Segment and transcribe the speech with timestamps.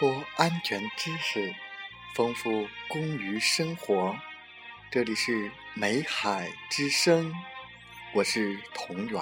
[0.00, 1.54] 播安全知识，
[2.14, 4.16] 丰富工于生活。
[4.90, 7.30] 这里是美海之声，
[8.14, 9.20] 我是童源。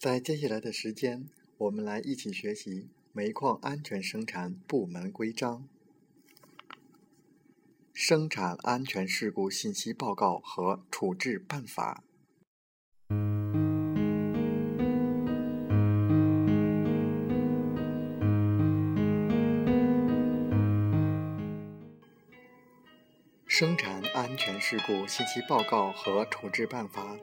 [0.00, 5.68] 在接下来的时间，我们来一起学习《煤矿安全生产部门规章》
[7.92, 12.04] 《生产安全事故信息报告和处置办法》。
[23.48, 27.16] 《生产安全事故信息报告和处置办法》。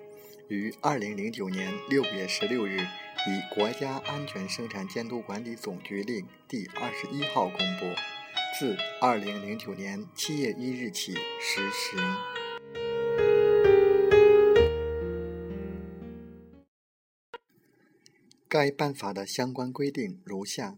[0.47, 7.85] 于二零零九年六月十六日以国家安全生产监督管理总局令第二十一号公布，
[8.59, 11.99] 自二零零九年七月一日起实行。
[18.47, 20.77] 该办法的相关规定如下：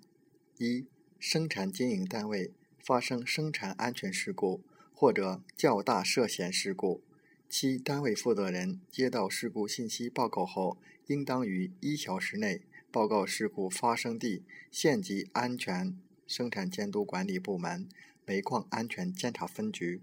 [0.58, 0.88] 一、
[1.20, 4.62] 生产经营单位发生生产安全事故
[4.94, 7.04] 或者较大涉嫌事故。
[7.50, 17.88] 其单位负责人接到事故信息报告后，应当于一小时内报告事故发生地县级安全生产监督管理部门
[18.26, 20.02] 煤矿安全监察分局。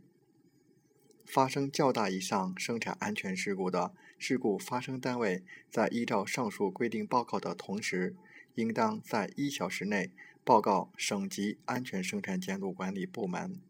[1.26, 8.16] 发生较大以上生产安全事故的事故发生单位，在依照上述规定报告的同时，
[8.54, 10.10] 应当在一小时内
[10.44, 13.60] 报告省级安全生产监督管理部门、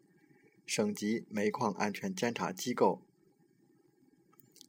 [0.65, 3.03] 省级煤矿安全监察机构。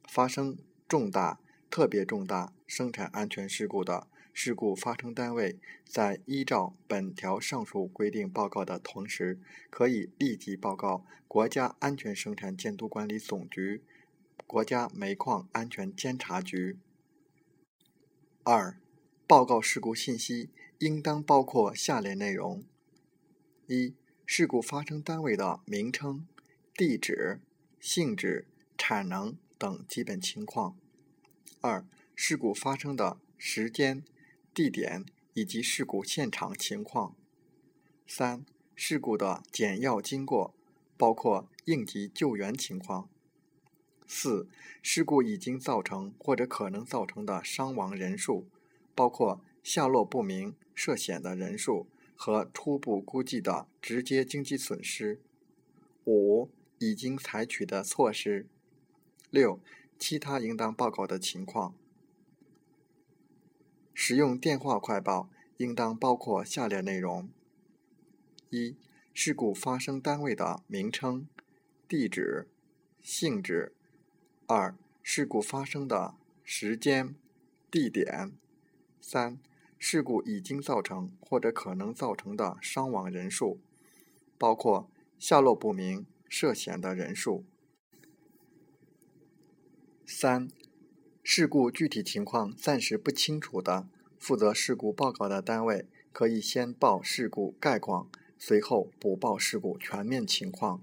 [0.06, 0.58] 发生
[0.88, 1.40] 重大、
[1.70, 9.38] 特别重大生产安全事故的事故发生单位，在依照本条上述规定报告的同时，
[9.70, 13.82] 可以立即报告国家安全生产监督管理总局、
[14.46, 16.78] 国家煤矿安全监察局。
[18.44, 18.78] 二、
[19.26, 22.62] 报告事故信息应当包括下列内容：
[23.66, 23.94] 一、
[24.24, 26.26] 事故发生单位的名称、
[26.74, 27.40] 地址、
[27.80, 28.46] 性质、
[28.76, 29.36] 产能。
[29.58, 30.76] 等基本情况。
[31.60, 31.84] 二、
[32.14, 34.04] 事故发生的时间、
[34.54, 37.14] 地点以及事故现场情况。
[38.06, 38.44] 三、
[38.74, 40.54] 事故的简要经过，
[40.96, 43.08] 包括应急救援情况。
[44.06, 44.48] 四、
[44.82, 48.46] 事故已经造成或者可能造成的伤亡人数，
[48.94, 55.20] 包括下落不明、涉险的人数和初步估计的直接经济损失。
[56.04, 58.46] 五、已经采取的措施。
[59.30, 59.60] 六、
[59.98, 61.74] 其他应当报告的情况。
[63.92, 67.28] 使用电话快报应当包括下列内容：
[68.50, 68.76] 一、
[69.14, 71.26] 事故发生单位的名称、
[71.88, 72.46] 地址、
[73.00, 73.72] 性质；
[74.46, 77.14] 二、事故发生的时间、
[77.70, 78.32] 地点；
[79.00, 79.38] 三、
[79.78, 83.58] 事故已经造成或者可能造成的伤亡人数，
[84.36, 87.44] 包括下落不明、涉险的人数。
[90.08, 90.48] 三、
[91.24, 93.88] 事故具体情况暂时不清楚的，
[94.20, 98.08] 负责事故报告的单位可以先报事故概况，
[98.38, 100.80] 随后补报事故全面情况。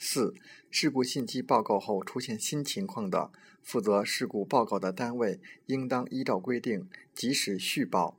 [0.00, 0.34] 四、
[0.68, 3.30] 事故信息报告后出现新情况的，
[3.62, 8.18] 负责事故报告的单位应当依照规定及时续报。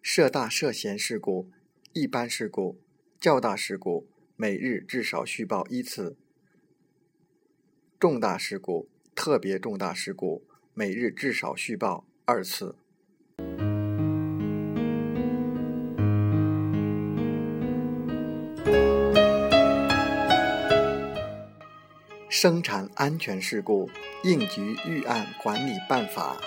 [0.00, 1.50] 涉大涉嫌事故、
[1.92, 2.80] 一般事故、
[3.20, 6.16] 较大事故，每日至少续报一次。
[8.00, 12.74] 重大事故、特别重大事故，每日至少续报二次。
[22.30, 23.90] 生产安全事故
[24.24, 26.38] 应急预案管理办法。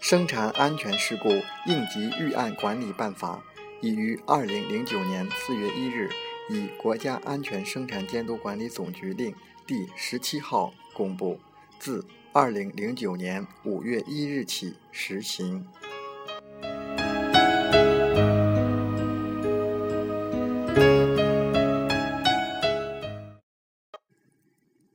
[0.00, 1.28] 生产安全事故
[1.66, 3.44] 应急预案管理办法
[3.82, 6.08] 已于二零零九年四月一日。
[6.48, 9.34] 以国家安全生产监督管理总局令
[9.66, 11.40] 第十七号公布，
[11.80, 15.66] 自二零零九年五月一日起实行。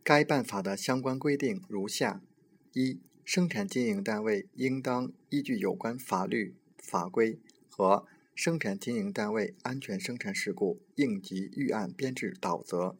[0.03, 2.21] 该办法的相关规定如下：
[2.71, 7.37] 一、生产经营单位应当依据有关法律法规
[7.69, 8.05] 和。
[8.33, 12.95] 生产经营单位安全生产事故应急预案编制导则，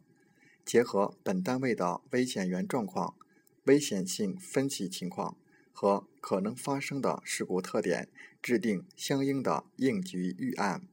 [0.64, 3.16] 结合本单位的危险源状况，
[3.64, 5.36] 危险性分析情况
[5.72, 8.08] 和可能发生的事故特点，
[8.40, 10.86] 制定相应的应急预案。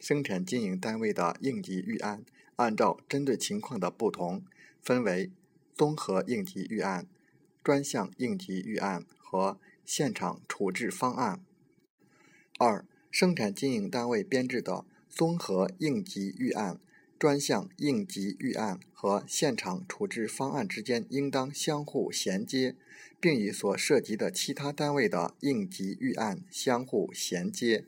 [0.00, 2.24] 生产经营单位的应急预案，
[2.56, 4.44] 按照针对情况的不同，
[4.82, 5.30] 分为
[5.74, 7.06] 综合应急预案、
[7.62, 11.44] 专项应急预案和现场处置方案。
[12.58, 16.78] 二、生产经营单位编制的综合应急预案。
[17.18, 22.76] 专项应急预案和现场处置方案之间应当相互衔接，
[23.18, 27.84] 并与所涉及的其他单位的应急预案相互衔接。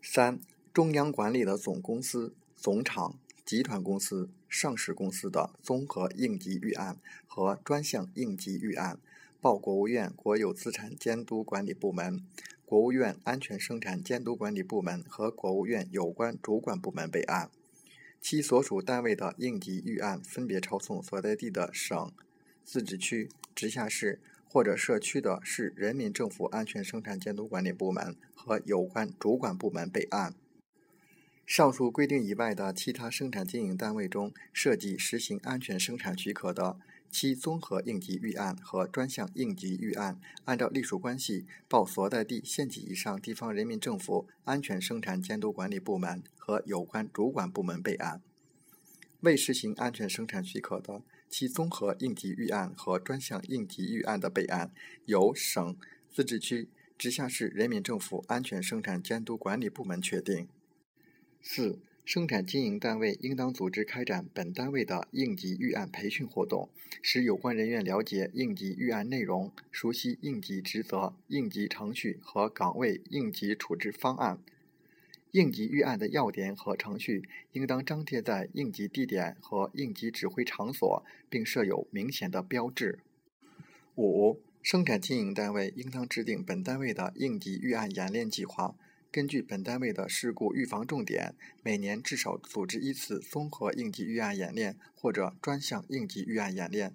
[0.00, 0.38] 三、
[0.72, 9.00] 中央管理的总公司、总厂、集团公司、上市公司的综合应急预案和专项应急预案，
[9.42, 12.24] 报国务院国有资产监督管理部门、
[12.64, 17.50] 国务院安全生产监督管理部门和国务院有关主管部门备案。
[18.20, 22.12] 其所属单位的应急预案分别抄送所在地的省、
[22.62, 30.36] 自治区、直辖市或者社区的市人民政府安全生产监督管理部门和有关主管部门备案。
[31.44, 36.76] 上述规定以外的其他生产经营单位中涉及实行安全生产许可的，
[37.12, 48.22] 其综合应急预案和专项应急预案，按照隶属关系报所在地县级以上地方人民政府安全生产监督管理部门和有关主管部门备案。
[49.20, 54.72] 未实行安全生产许可的，其综合应急预案和专项应急预案的备案，
[55.04, 55.76] 由省、
[56.10, 60.48] 自治区、直辖市人民政府安全生产监督管理部门确定。
[61.42, 66.68] 四、生产经营单位应当组织开展本单位的应急预案培训活动，
[67.00, 74.38] 使有关人员了解应急预案内容，熟悉应急职责、应急程序和岗位应急处置方案。
[75.30, 77.22] 应急预案的要点和程序
[77.52, 82.98] 应当张贴在应急地点和应急指挥场所，并设有明显的标志。
[83.94, 88.74] 五、生产经营单位应当制定本单位的应急预案演练计划。
[89.12, 96.92] 根据本单位的事故预防重点，每年至少组织一次综合应急预案演练或者专项应急预案演练；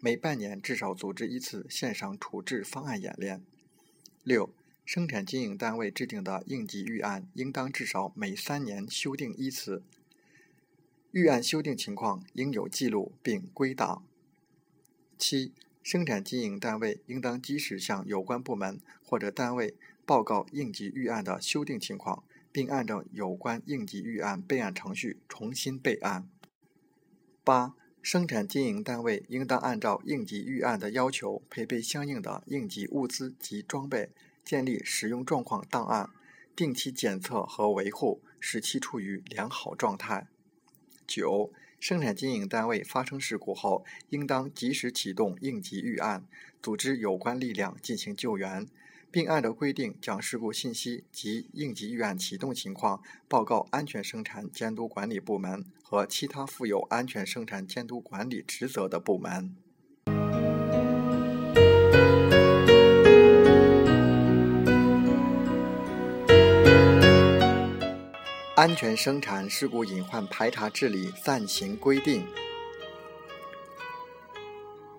[0.00, 3.42] 每半年至少组织一次现场处置方案演练。
[4.24, 4.48] 六、
[4.86, 9.82] 生产经营单位制定的应急预案应当至少每三年修订一次，
[11.10, 14.02] 预案修订情况应有记录并归档。
[15.18, 19.74] 七、生产经营单位应当及时向有关部门或者单位。
[20.08, 26.26] 报告应急预案的修订情况，并按照有关应急预案备案程序重新备案。
[27.44, 34.08] 八、生产经营单位应当按照应急预案的要求，配备相应的应急物资及装备，
[34.42, 36.08] 建立使用状况档案，
[36.56, 40.26] 定期检测和维护，使其处于良好状态。
[41.06, 46.26] 九、生产经营单位发生事故后，应当及时启动应急预案，
[46.62, 48.66] 组织有关力量进行救援。
[49.10, 59.56] 并按照规定将事故信息及应急预案启动情况报告安全生产监督管理部门和其他负有安全生产监督管理职责的部门。
[68.58, 72.26] 安全生产事故隐患排查治理暂行规定。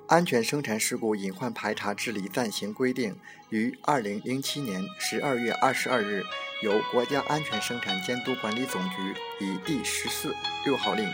[0.09, 3.15] 安全生产事故隐患排查治理暂行规定
[3.49, 6.23] 于二零零七年十二月二十二日
[6.63, 8.95] 由国家安全生产监督管理总局
[9.39, 10.35] 以第十四
[10.65, 11.07] 六号令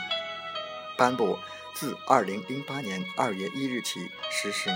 [0.98, 1.38] 颁布，
[1.74, 4.00] 自二零零八年二月一日起
[4.32, 4.74] 实行。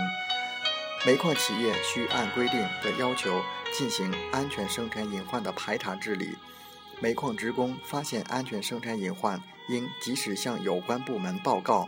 [1.06, 3.42] 煤矿企业需按规定的要求
[3.74, 6.36] 进行安全生产隐患的排查治理。
[7.00, 11.88] 煤矿职工发现安全生产隐患，应及时向有关部门报告。